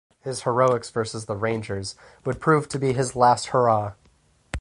His 0.21 0.41
heroics 0.41 0.89
versus 0.89 1.27
the 1.27 1.35
Rangers 1.35 1.93
would 2.25 2.39
prove 2.41 2.67
to 2.69 2.79
be 2.79 2.91
his 2.91 3.15
last 3.15 3.49
hurrah. 3.49 3.93